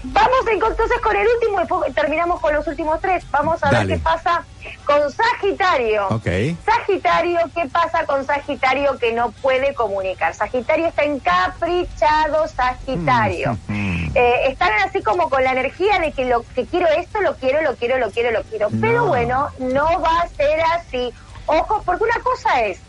[0.04, 3.86] vamos entonces con el último y después terminamos con los últimos tres vamos a Dale.
[3.86, 4.44] ver qué pasa
[4.84, 6.26] con Sagitario Ok.
[6.64, 10.34] Sagitario, ¿qué pasa con Sagitario que no puede comunicar?
[10.34, 13.56] Sagitario está encaprichado, Sagitario.
[13.68, 14.10] Mm.
[14.14, 17.62] Eh, están así como con la energía de que lo que quiero esto, lo quiero,
[17.62, 18.68] lo quiero, lo quiero, lo quiero.
[18.80, 19.06] Pero No.
[19.06, 21.12] bueno, no va a ser así.
[21.46, 22.80] Ojo, porque una cosa es,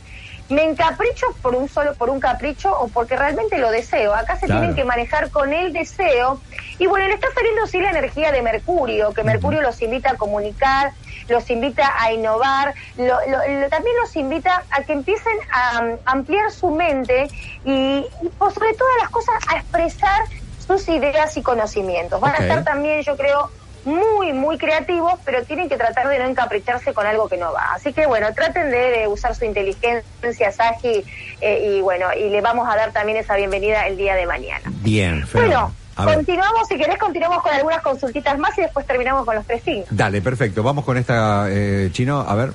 [0.50, 4.14] me encapricho por un solo, por un capricho o porque realmente lo deseo.
[4.14, 4.62] Acá se Claro.
[4.62, 6.42] tienen que manejar con el deseo.
[6.80, 10.16] Y bueno, le está saliendo sí la energía de Mercurio, que Mercurio los invita a
[10.16, 10.92] comunicar,
[11.30, 15.98] los invita a innovar, lo- lo- lo- también los invita a que empiecen a um,
[16.06, 17.30] ampliar su mente
[17.64, 20.24] y, y por sobre todas las cosas a expresar
[20.68, 22.20] sus ideas y conocimientos.
[22.20, 23.50] Van a estar también, yo creo,
[23.86, 27.74] muy, muy creativos, pero tienen que tratar de no encapricharse con algo que no va.
[27.74, 31.04] Así que bueno, traten de, de usar su inteligencia, Sagi,
[31.42, 34.64] eh, y bueno, y le vamos a dar también esa bienvenida el día de mañana.
[34.82, 35.60] Bien, fenómeno.
[35.62, 36.16] Bueno, A ver.
[36.16, 39.88] continuamos, si querés, continuamos con algunas consultitas más y después terminamos con los tres signos.
[39.92, 40.64] Dale, perfecto.
[40.64, 42.54] Vamos con esta, eh, Chino, a ver.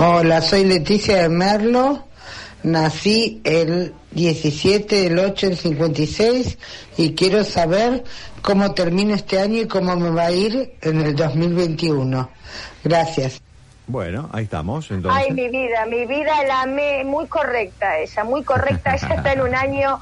[0.00, 2.04] Hola, soy Leticia de Merlo.
[2.62, 6.58] Nací el 17 del 8 del 56
[6.96, 8.04] y quiero saber
[8.42, 12.28] cómo termina este año y cómo me va a ir en el 2021.
[12.82, 13.40] Gracias.
[13.86, 15.24] Bueno, ahí estamos, entonces.
[15.26, 18.94] Ay, mi vida, mi vida la amé, muy correcta ella, muy correcta.
[18.94, 20.00] Ella está en un año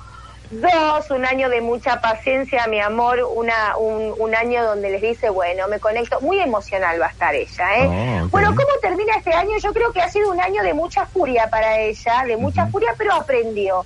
[0.51, 5.29] dos, un año de mucha paciencia, mi amor, una, un, un año donde les dice,
[5.31, 8.21] bueno, me conecto, muy emocional va a estar ella, ¿eh?
[8.25, 8.29] Oh.
[8.29, 9.57] Bueno, ¿cómo termina este año?
[9.59, 12.95] Yo creo que ha sido un año de mucha furia para ella, de mucha furia,
[12.97, 13.85] pero aprendió.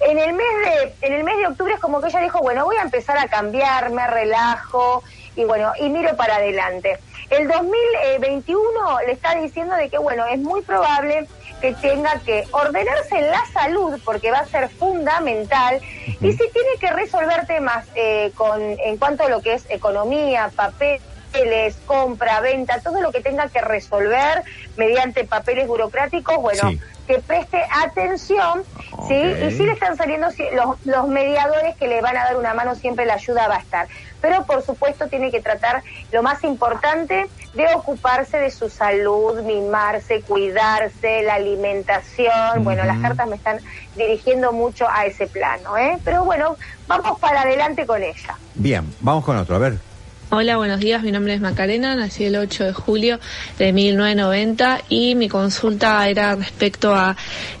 [0.00, 2.64] en el mes de, en el mes de octubre es como que ella dijo, bueno,
[2.64, 5.02] voy a empezar a cambiar, me relajo
[5.36, 6.98] y bueno, y miro para adelante.
[7.30, 8.60] El 2021
[9.06, 11.26] le está diciendo de que bueno, es muy probable
[11.60, 16.76] que tenga que ordenarse en la salud porque va a ser fundamental y si tiene
[16.80, 22.80] que resolver temas eh, con en cuanto a lo que es economía, papeles, compra, venta,
[22.80, 24.42] todo lo que tenga que resolver
[24.76, 26.80] mediante papeles burocráticos, bueno, Sí.
[27.06, 28.64] Que preste atención,
[29.08, 29.14] ¿sí?
[29.42, 32.54] Y sí le están saliendo si- los, los mediadores que le van a dar una
[32.54, 33.88] mano, siempre la ayuda va a estar.
[34.20, 40.22] Pero por supuesto tiene que tratar lo más importante de ocuparse de su salud, mimarse,
[40.22, 42.64] cuidarse, la alimentación.
[42.64, 43.60] Bueno, las cartas me están
[43.94, 45.98] dirigiendo mucho a ese plano, ¿eh?
[46.04, 48.38] Pero bueno, vamos para adelante con ella.
[48.54, 49.93] Bien, vamos con otro, a ver.
[50.36, 51.00] Hola, buenos días.
[51.04, 53.20] Mi nombre es Macarena, nací el 8 de julio
[53.56, 57.16] de 1990 y mi consulta era respecto a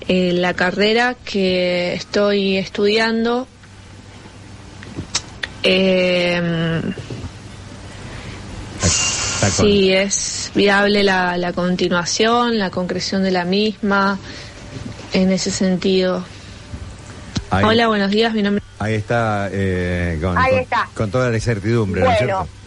[0.08, 3.46] eh, la carrera que estoy estudiando.
[5.62, 6.82] Eh,
[9.52, 14.18] si es viable la, la continuación, la concreción de la misma,
[15.12, 16.24] en ese sentido.
[17.50, 18.34] Ahí, Hola, buenos días.
[18.34, 20.88] Mi nombre ahí está, eh, con, Ahí está.
[20.92, 22.63] con toda la incertidumbre, ¿no es Bueno, cierto?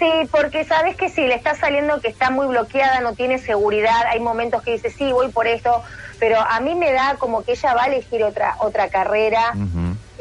[0.00, 4.06] Sí, porque sabes que si le está saliendo que está muy bloqueada, no tiene seguridad,
[4.10, 5.82] hay momentos que dice, sí, voy por esto,
[6.18, 9.52] pero a mí me da como que ella va a elegir otra, otra carrera.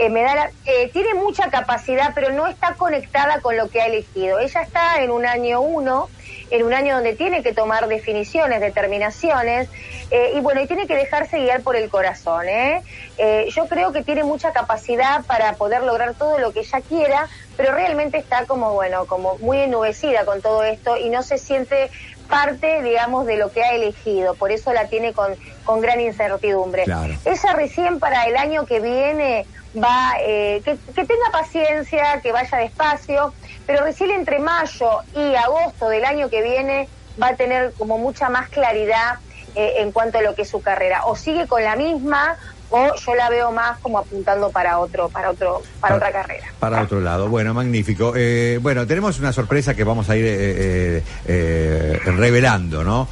[0.01, 3.81] Eh, me da la- eh, tiene mucha capacidad, pero no está conectada con lo que
[3.81, 4.39] ha elegido.
[4.39, 6.11] Ella está en un año uno,
[6.49, 9.69] en un año donde tiene que tomar definiciones, determinaciones,
[10.12, 12.48] eh, y bueno, y tiene que dejarse guiar por el corazón.
[12.48, 12.82] ¿eh?
[13.17, 17.28] Eh, yo creo que tiene mucha capacidad para poder lograr todo lo que ella quiera,
[17.58, 21.91] pero realmente está como, bueno, como muy ennubecida con todo esto y no se siente
[22.28, 24.36] parte, digamos, de lo que ha elegido.
[24.36, 26.84] Por eso la tiene con, con gran incertidumbre.
[26.84, 27.13] Claro.
[27.26, 29.45] Ella recién para el año que viene
[29.76, 33.34] va, eh, que, que tenga paciencia, que vaya despacio,
[33.67, 36.88] pero recién entre mayo y agosto del año que viene
[37.22, 39.19] va a tener como mucha más claridad
[39.55, 41.05] eh, en cuanto a lo que es su carrera.
[41.05, 42.38] O sigue con la misma
[42.71, 46.47] o yo la veo más como apuntando para otro, para otro, para, otra carrera.
[46.59, 47.27] Para otro lado.
[47.27, 48.13] Bueno, magnífico.
[48.15, 53.07] Eh, bueno, tenemos una sorpresa que vamos a ir eh, eh, eh, revelando, ¿no?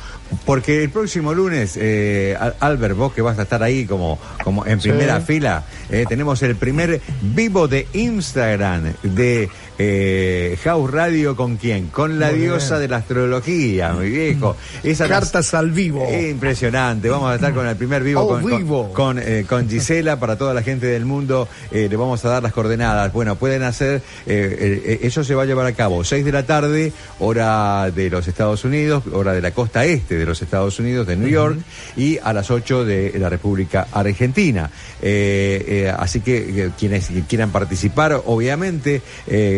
[0.46, 4.66] Porque el próximo lunes, eh, Al- Albert, vos que vas a estar ahí como, como
[4.66, 11.58] en primera fila, eh, tenemos el primer vivo de Instagram de eh, House Radio con
[11.58, 11.88] quién?
[11.88, 12.82] Con la Muy diosa bien.
[12.82, 14.56] de la astrología, mi viejo.
[14.84, 16.06] Esa nos- Cartas al vivo.
[16.10, 17.10] Eh, impresionante.
[17.10, 18.94] Vamos a estar con el primer vivo Oh, con, con- vivo.
[18.94, 21.48] con, eh, con Gisela para toda la gente del mundo.
[21.72, 23.14] le vamos a dar las coordenadas.
[23.14, 27.92] Bueno, pueden hacer, eso se va a llevar a cabo 6 de la tarde, hora
[27.92, 31.30] de los Estados Unidos, hora de la costa este de los Estados Unidos, de New
[31.30, 31.60] York,
[31.96, 34.70] y a las 8 de la República Argentina.
[35.02, 39.02] Eh, eh, así que eh, quienes quieran participar, obviamente,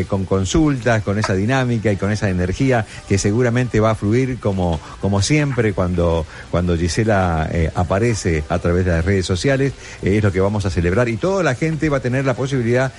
[0.08, 4.80] con consultas, con esa dinámica y con esa energía que seguramente va a fluir como,
[5.02, 10.40] como siempre cuando, cuando Gisela aparece a través de las redes sociales, es lo que
[10.40, 12.92] vamos a celebrar y toda la gente va a tener la posibilidad,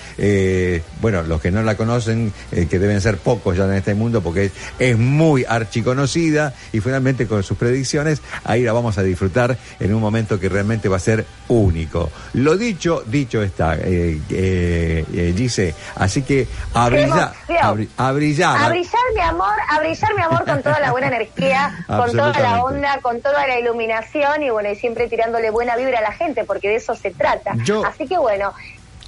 [1.00, 4.46] bueno, los que no la conocen, que deben ser pocos ya en este mundo porque
[4.46, 9.92] es, es muy archiconocida y finalmente con sus predicciones, ahí la vamos a disfrutar en
[9.92, 12.08] un momento que realmente va a ser único.
[12.34, 17.88] Lo dicho, dicho está, eh, eh, eh, Gise, así que a ¡Qué brillar, a, bri-
[17.96, 18.56] a brillar.
[18.56, 22.38] A brillar, mi amor, a brillar, mi amor, con toda la buena energía, con toda
[22.38, 26.12] la onda, con toda la iluminación y bueno, y siempre tirándole buena vibra a la
[26.12, 27.54] gente, porque de eso se trata.
[27.64, 28.54] Yo- Así que bueno,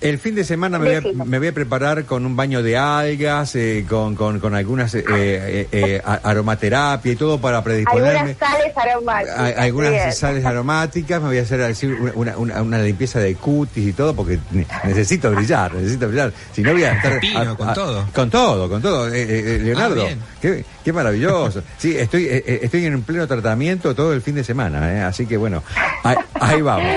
[0.02, 2.76] El fin de semana me voy, a, me voy a preparar con un baño de
[2.76, 8.18] algas, eh, con, con, con algunas eh, eh, eh, aromaterapia y todo para predisponerme.
[8.18, 9.38] algunas sales aromáticas.
[9.38, 10.12] a- algunas bien.
[10.12, 14.14] sales aromáticas, me voy a hacer así una, una, una limpieza de cutis y todo
[14.16, 16.32] porque ne- necesito brillar, necesito brillar.
[16.52, 17.20] Si no voy a estar...
[17.20, 18.06] Pino, con todo.
[18.12, 19.08] Con todo, con todo.
[19.12, 19.22] Eh,
[19.56, 21.62] eh, Leonardo, Ah, qué, qué maravilloso.
[21.78, 25.62] Sí, estoy, estoy en pleno tratamiento todo el fin de semana, eh, así que bueno,
[26.02, 26.88] ahí, ahí vamos.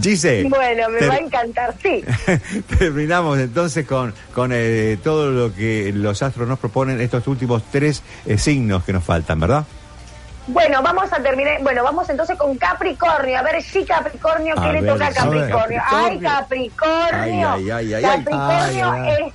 [0.00, 0.44] Gise.
[0.48, 2.02] Bueno, me va a encantar, sí.
[2.78, 8.02] Terminamos entonces con, con eh, todo lo que los astros nos proponen, estos últimos tres
[8.26, 9.64] eh, signos que nos faltan, ¿verdad?
[10.46, 11.62] Bueno, vamos a terminar.
[11.62, 13.38] Bueno, vamos entonces con Capricornio.
[13.38, 15.80] A ver, sí, Capricornio, ¿qué le toca a Capricornio?
[15.88, 17.48] Ay, Capricornio.
[17.48, 17.50] Capricornio.
[17.52, 18.24] Ay, ay, ay,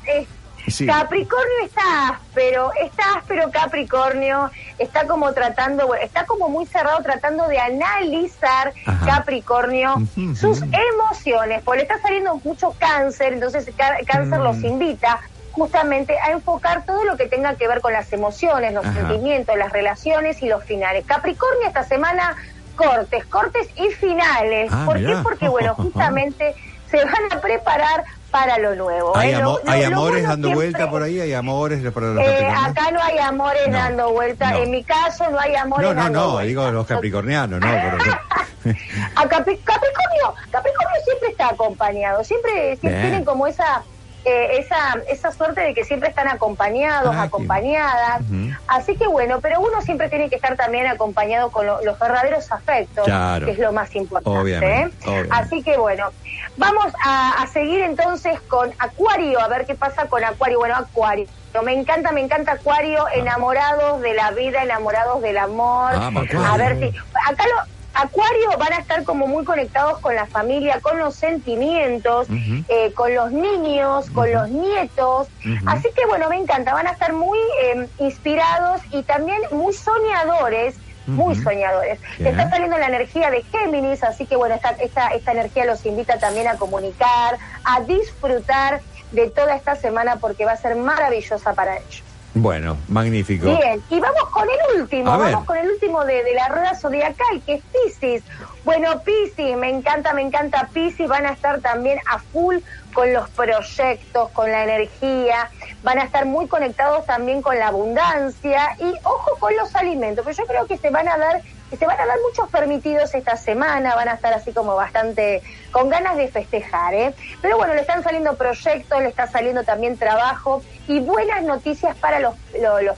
[0.05, 0.15] es.
[0.15, 0.27] es-
[0.67, 0.87] Sí.
[0.87, 7.47] Capricornio está áspero, está áspero Capricornio, está como tratando, bueno, está como muy cerrado tratando
[7.47, 9.05] de analizar Ajá.
[9.17, 9.95] Capricornio
[10.35, 13.65] sus emociones, porque le está saliendo mucho cáncer, entonces
[14.05, 14.65] cáncer los Mm.
[14.65, 18.93] invita justamente a enfocar todo lo que tenga que ver con las emociones, los Ajá.
[18.93, 21.05] sentimientos, las relaciones y los finales.
[21.05, 22.35] Capricornio esta semana
[22.75, 24.69] cortes, cortes y finales.
[24.73, 25.15] Ah, ¿Por mirá.
[25.15, 25.23] qué?
[25.23, 28.03] Porque bueno, justamente se van a preparar
[28.35, 29.15] para lo nuevo.
[29.15, 29.35] ¿Hay, ¿eh?
[29.35, 31.21] amo- Lo- hay lo amores bueno dando siempre- vuelta por ahí?
[31.21, 32.67] ¿Hay amores para los Eh, capricornianos?
[32.69, 34.51] acá no hay amores No, dando vuelta.
[34.51, 34.57] no.
[34.57, 36.47] En mi caso no hay amores No, no, dando no, vuelta.
[36.47, 37.67] digo los capricornianos, no.
[39.15, 43.83] A Capri- Capricornio, Capricornio siempre está acompañado, siempre, siempre tienen como esa,
[44.25, 48.21] eh, esa esa suerte de que siempre están acompañados, Ah, acompañadas.
[48.67, 52.51] Así que bueno, pero uno siempre tiene que estar también acompañado con lo- los verdaderos
[52.51, 53.45] afectos, Claro.
[53.45, 54.39] que es lo más importante.
[54.39, 55.09] Obviamente, ¿eh?
[55.09, 55.29] obviamente.
[55.35, 56.09] Así que bueno,
[56.57, 60.59] vamos a, a seguir entonces con Acuario, a ver qué pasa con Acuario.
[60.59, 61.27] Bueno, Acuario.
[61.63, 65.91] Me encanta, me encanta Acuario, enamorados de la vida, enamorados del amor.
[65.95, 66.11] Ah,
[66.53, 66.87] a ver si.
[67.29, 67.74] Acá lo.
[67.95, 72.27] Acuario van a estar como muy conectados con la familia, con los sentimientos,
[72.67, 75.29] eh, con los niños, con los nietos.
[75.65, 80.75] Así que bueno, me encanta, van a estar muy eh, inspirados y también muy soñadores.
[81.07, 81.99] Muy soñadores.
[82.17, 82.31] Bien.
[82.31, 86.17] Está saliendo la energía de Géminis, así que bueno, esta, esta, esta energía los invita
[86.17, 88.81] también a comunicar, a disfrutar
[89.11, 92.04] de toda esta semana porque va a ser maravillosa para ellos.
[92.37, 93.45] Bueno, magnífico.
[93.45, 95.31] Bien, y vamos con el último, A ver.
[95.31, 98.23] vamos con el último de, de la rueda zodiacal, que es Pisces.
[98.65, 102.57] Bueno, Pisces, me encanta, me encanta Pisces, van a estar también a full
[102.93, 105.49] con los proyectos, con la energía,
[105.83, 110.37] van a estar muy conectados también con la abundancia y ojo con los alimentos, pero
[110.37, 113.37] yo creo que se van a dar que se van a dar muchos permitidos esta
[113.37, 117.13] semana, van a estar así como bastante con ganas de festejar, ¿eh?
[117.41, 122.19] Pero bueno, le están saliendo proyectos, le está saliendo también trabajo y buenas noticias para
[122.19, 122.97] los, lo- los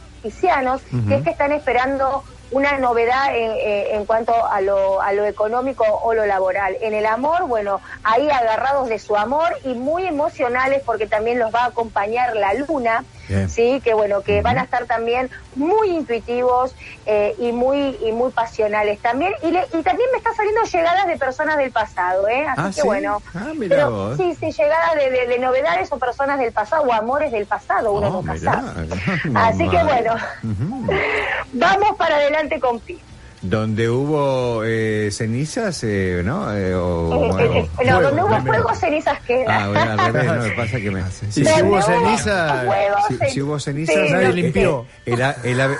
[1.07, 5.25] que es que están esperando una novedad en, eh, en cuanto a lo, a lo
[5.25, 6.77] económico o lo laboral.
[6.81, 11.53] En el amor, bueno, ahí agarrados de su amor y muy emocionales porque también los
[11.53, 13.49] va a acompañar la luna, Bien.
[13.49, 18.31] sí, que bueno, que van a estar también muy intuitivos eh, y muy y muy
[18.31, 19.33] pasionales también.
[19.41, 22.45] Y, le- y también me está saliendo llegadas de personas del pasado, ¿eh?
[22.47, 22.87] Así Ah, que ¿sí?
[22.87, 23.21] bueno.
[23.33, 24.17] Ah, mira pero, vos.
[24.17, 27.91] sí, sí, llegadas de, de- de novedades o personas del pasado o amores del pasado,
[27.93, 28.51] uno Oh, nunca mirá.
[28.63, 28.87] sabe.
[29.35, 30.15] Así que bueno,
[31.53, 33.01] vamos para adelante con Pi.
[33.49, 36.53] Donde hubo eh, cenizas, eh, ¿no?
[36.53, 39.45] Eh, o- Eh, o- eh, no, fuego, donde hubo fuego, cenizas quedan.
[39.49, 40.99] Ah, bueno, al revés, no, me pasa que me...
[41.01, 42.97] Y si hubo ceniza, fuego,
[43.29, 44.86] Si, hubo cenizas, sí, nadie no, limpió.
[45.05, 45.21] El, el
[45.62, 45.77] ave,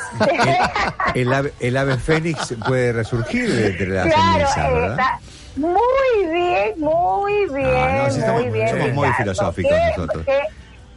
[1.14, 4.92] el, el ave, el ave fénix puede resurgir de, de la Claro, ceniza, eh, ¿verdad?
[4.92, 5.20] está
[5.56, 8.70] muy bien, muy bien, Ah, no, sí, muy estamos- bien.
[8.70, 10.26] somos muy filosóficos ¿Qué- nosotros.
[10.26, 10.40] Qué,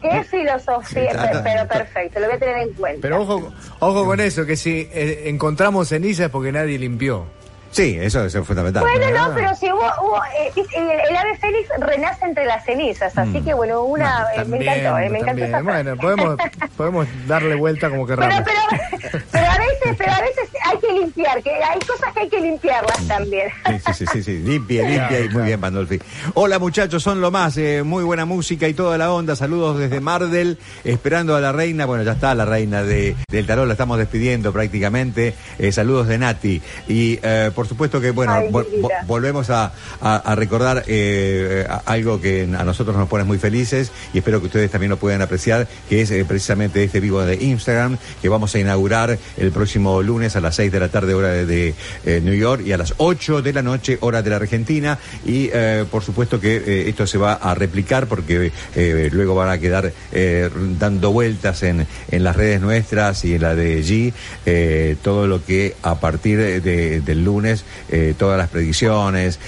[0.00, 3.00] qué filosofía, Sí, pero, perfecto, lo voy a tener en cuenta.
[3.02, 7.26] Pero ojo, ojo con eso, que si eh, encontramos ceniza es porque nadie limpió.
[7.72, 8.82] Sí, eso, eso es fundamental.
[8.82, 9.32] Bueno, no, Ah.
[9.32, 13.54] pero si hubo, hubo eh, el, el ave fénix renace entre las cenizas, así que
[13.54, 16.36] bueno, una, eh, me encantó, eh, me encantó Bueno, podemos,
[16.76, 18.48] podemos darle vuelta como Pero, querramos.
[18.90, 18.99] pero,
[19.30, 22.40] pero a veces, pero a veces hay que limpiar, que hay cosas que hay que
[22.40, 23.48] limpiarlas también.
[23.66, 24.38] Sí, sí, sí, sí, sí.
[24.38, 25.98] limpia, limpia y muy bien, Pandolfi.
[26.34, 29.36] Hola muchachos, son lo más, eh, muy buena música y toda la onda.
[29.36, 31.86] Saludos desde Mardel, esperando a la reina.
[31.86, 35.34] Bueno, ya está la reina de, del tarot, la estamos despidiendo prácticamente.
[35.58, 36.62] Eh, saludos de Nati.
[36.88, 38.66] Y eh, por supuesto que, bueno, Ay, vo-
[39.06, 44.18] volvemos a, a- a recordar a- algo que a nosotros nos pone muy felices y
[44.18, 48.28] espero que ustedes también lo puedan apreciar, que es precisamente este vivo de Instagram que
[48.28, 48.89] vamos a inaugurar
[49.36, 51.74] el próximo lunes a las 6 de la tarde hora de,
[52.04, 54.98] eh, New York y a las 8 de la noche hora de la Argentina.
[55.24, 58.50] Y eh, por supuesto que eh, esto se va a replicar porque
[59.12, 59.92] luego van a quedar
[60.78, 65.74] dando vueltas en, en las redes nuestras y en la de G todo lo que
[65.82, 67.64] a partir de- del lunes
[68.18, 69.38] todas las predicciones,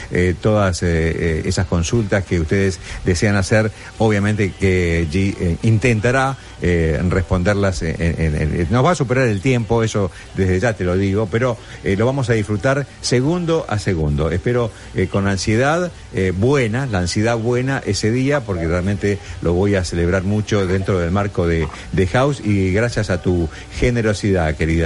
[0.41, 7.83] todas esas consultas que ustedes desean hacer, obviamente que G intentará eh, responderlas.
[7.83, 11.97] en- nos va a superar el tiempo, eso desde ya te lo digo, pero eh,
[11.97, 14.31] lo vamos a disfrutar segundo a segundo.
[14.31, 19.75] Espero eh, con ansiedad eh, buena, la ansiedad buena ese día, porque realmente lo voy
[19.75, 23.49] a celebrar mucho dentro del marco de, de House y gracias a tu
[23.79, 24.83] generosidad, querida.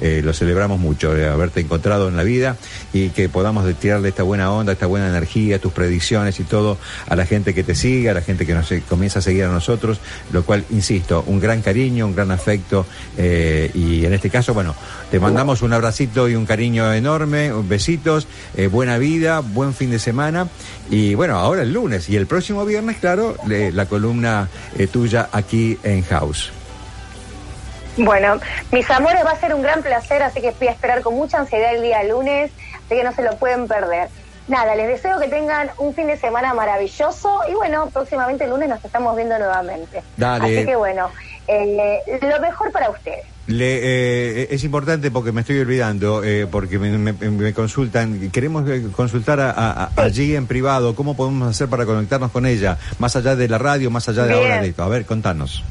[0.00, 2.56] Eh, lo celebramos mucho, haberte encontrado en la vida
[2.92, 7.16] y que podamos tirarle esta buena onda, esta buena energía, tus predicciones y todo a
[7.16, 9.98] la gente que te sigue, a la gente que nos comienza a seguir a nosotros,
[10.32, 10.89] lo cual, insisto,
[11.26, 12.84] un gran cariño, un gran afecto
[13.16, 14.74] eh, y en este caso, bueno,
[15.10, 18.26] te mandamos un abracito y un cariño enorme, besitos,
[18.56, 20.48] eh, buena vida, buen fin de semana
[20.90, 25.28] y bueno, ahora el lunes y el próximo viernes, claro, le- la columna eh, tuya
[25.32, 26.50] aquí en House.
[27.96, 28.40] Bueno,
[28.72, 31.38] mis amores, va a ser un gran placer, así que voy a esperar con mucha
[31.38, 32.50] ansiedad el día lunes,
[32.86, 34.08] así que no se lo pueden perder.
[34.50, 38.68] Nada, les deseo que tengan un fin de semana maravilloso y bueno, próximamente el lunes
[38.68, 40.02] nos estamos viendo nuevamente.
[40.16, 40.56] Dale.
[40.58, 41.08] Así que bueno,
[41.46, 43.24] eh, lo mejor para ustedes.
[43.46, 43.78] Le,
[44.42, 48.82] eh, es importante porque me estoy olvidando, eh, porque me, me- me consultan, queremos eh,
[48.94, 52.76] consultar a- a- a- allí en privado, ¿cómo podemos hacer para conectarnos con ella?
[52.98, 54.42] Más allá de la radio, más allá de Bien.
[54.50, 54.82] ahora de esto.
[54.82, 55.62] A ver, contanos.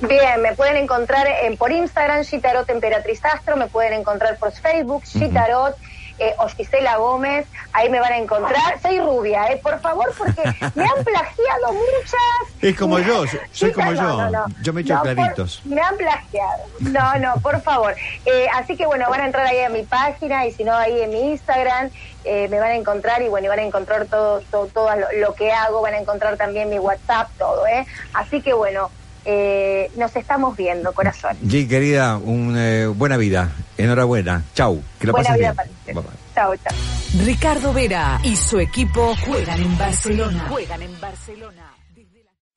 [0.00, 5.04] Bien, me pueden encontrar en, por Instagram, Gitarot Emperatriz Astro, me pueden encontrar por Facebook,
[5.04, 5.76] Gitarot,
[6.22, 8.80] eh, o Gisela Gómez, ahí me van a encontrar.
[8.80, 10.42] Soy rubia, eh, por favor, porque
[10.74, 12.60] me han plagiado muchas.
[12.60, 14.02] Es como yo, soy como yo.
[14.02, 14.44] no, no.
[14.62, 15.60] Yo me echo por- claritos.
[15.64, 16.62] me han plagiado.
[16.80, 17.96] No, no, por favor.
[18.24, 21.02] Eh, así que bueno, van a entrar ahí a mi página y si no ahí
[21.02, 21.90] en mi Instagram
[22.24, 25.06] eh, me van a encontrar y bueno, y van a encontrar todo, todo, todo lo,
[25.14, 27.84] lo que hago, van a encontrar también mi WhatsApp, todo, ¿eh?
[28.14, 28.92] Así que bueno,
[29.24, 31.36] eh, nos estamos viendo, corazón.
[31.44, 33.50] G, querida, un, eh, buena vida.
[33.78, 34.42] Enhorabuena.
[34.54, 34.82] Chau.
[34.98, 35.56] Que la Buena pases vida bien.
[35.56, 35.94] para usted.
[35.94, 36.34] Bye, bye.
[36.34, 37.24] Chao, chao.
[37.24, 40.46] Ricardo Vera y su equipo juegan en Barcelona.
[40.48, 41.71] Juegan en Barcelona.